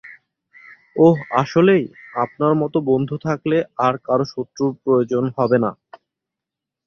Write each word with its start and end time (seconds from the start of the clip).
ওহ 0.95 1.17
আসলেই, 1.41 1.83
আপনার 2.15 2.53
মতো 2.61 2.77
বন্ধু 2.91 3.15
থাকলে 3.27 3.57
আর 3.85 3.93
কারো 4.07 4.25
শত্রুর 4.33 4.71
প্রয়োজন 4.83 5.23
হবেনা। 5.37 5.71